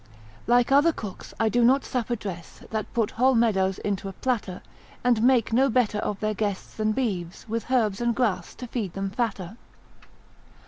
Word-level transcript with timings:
Like 0.47 0.71
other 0.71 0.91
cooks 0.91 1.31
I 1.39 1.47
do 1.47 1.63
not 1.63 1.85
supper 1.85 2.15
dress, 2.15 2.63
That 2.71 2.91
put 2.91 3.11
whole 3.11 3.35
meadows 3.35 3.77
into 3.77 4.09
a 4.09 4.13
platter, 4.13 4.63
And 5.03 5.21
make 5.21 5.53
no 5.53 5.69
better 5.69 5.99
of 5.99 6.19
their 6.21 6.33
guests 6.33 6.73
than 6.73 6.91
beeves, 6.93 7.47
With 7.47 7.69
herbs 7.69 8.01
and 8.01 8.15
grass 8.15 8.55
to 8.55 8.65
feed 8.65 8.93
them 8.93 9.11
fatter. 9.11 9.57